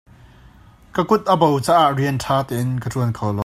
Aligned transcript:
Ka 0.95 1.01
kut 1.09 1.21
a 1.33 1.35
bo 1.41 1.47
caah 1.65 1.89
rian 1.97 2.17
ṭha 2.23 2.37
tein 2.49 2.67
ka 2.83 2.87
ṭuan 2.93 3.11
kho 3.17 3.27
lo. 3.37 3.39